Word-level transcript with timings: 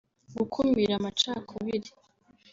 gukumira 0.35 0.93
amacakubiri 0.99 1.89